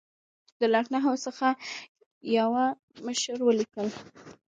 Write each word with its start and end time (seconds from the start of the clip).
د 0.59 0.61
لکنهو 0.75 1.13
څخه 1.25 1.47
یوه 2.37 2.65
مشر 3.05 3.37
ولیکل. 3.43 3.87